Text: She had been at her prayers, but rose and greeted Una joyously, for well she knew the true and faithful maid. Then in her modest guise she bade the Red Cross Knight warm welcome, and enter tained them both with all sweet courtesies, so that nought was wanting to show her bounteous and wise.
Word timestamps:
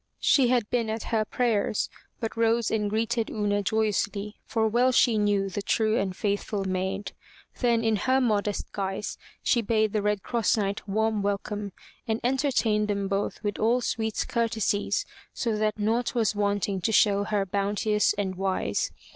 She 0.19 0.47
had 0.47 0.67
been 0.71 0.89
at 0.89 1.03
her 1.13 1.23
prayers, 1.25 1.87
but 2.19 2.35
rose 2.35 2.71
and 2.71 2.89
greeted 2.89 3.29
Una 3.29 3.61
joyously, 3.61 4.37
for 4.47 4.67
well 4.67 4.91
she 4.91 5.15
knew 5.19 5.47
the 5.47 5.61
true 5.61 5.95
and 5.99 6.15
faithful 6.17 6.65
maid. 6.65 7.11
Then 7.59 7.83
in 7.83 7.97
her 7.97 8.19
modest 8.19 8.71
guise 8.71 9.19
she 9.43 9.61
bade 9.61 9.93
the 9.93 10.01
Red 10.01 10.23
Cross 10.23 10.57
Knight 10.57 10.87
warm 10.89 11.21
welcome, 11.21 11.71
and 12.07 12.19
enter 12.23 12.47
tained 12.49 12.87
them 12.87 13.07
both 13.07 13.43
with 13.43 13.59
all 13.59 13.79
sweet 13.79 14.25
courtesies, 14.27 15.05
so 15.35 15.55
that 15.57 15.77
nought 15.77 16.15
was 16.15 16.33
wanting 16.33 16.81
to 16.81 16.91
show 16.91 17.23
her 17.25 17.45
bounteous 17.45 18.13
and 18.15 18.33
wise. 18.33 18.89